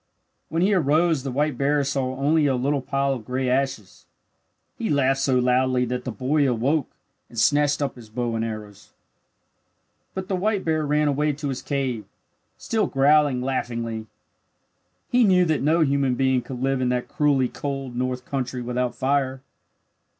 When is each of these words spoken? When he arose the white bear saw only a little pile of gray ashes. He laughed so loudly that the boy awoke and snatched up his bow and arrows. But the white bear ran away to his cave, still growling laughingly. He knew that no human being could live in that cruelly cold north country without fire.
When 0.49 0.63
he 0.63 0.73
arose 0.73 1.21
the 1.21 1.29
white 1.29 1.59
bear 1.59 1.83
saw 1.83 2.15
only 2.15 2.47
a 2.47 2.55
little 2.55 2.81
pile 2.81 3.13
of 3.13 3.23
gray 3.23 3.47
ashes. 3.47 4.07
He 4.75 4.89
laughed 4.89 5.19
so 5.19 5.37
loudly 5.37 5.85
that 5.85 6.05
the 6.05 6.11
boy 6.11 6.49
awoke 6.49 6.89
and 7.29 7.37
snatched 7.37 7.83
up 7.83 7.95
his 7.95 8.09
bow 8.09 8.35
and 8.35 8.43
arrows. 8.43 8.93
But 10.15 10.27
the 10.27 10.35
white 10.35 10.65
bear 10.65 10.87
ran 10.87 11.07
away 11.07 11.33
to 11.33 11.49
his 11.49 11.61
cave, 11.61 12.05
still 12.57 12.87
growling 12.87 13.43
laughingly. 13.43 14.07
He 15.11 15.23
knew 15.23 15.45
that 15.45 15.61
no 15.61 15.81
human 15.81 16.15
being 16.15 16.41
could 16.41 16.63
live 16.63 16.81
in 16.81 16.89
that 16.89 17.07
cruelly 17.07 17.47
cold 17.49 17.95
north 17.95 18.25
country 18.25 18.63
without 18.63 18.95
fire. 18.95 19.43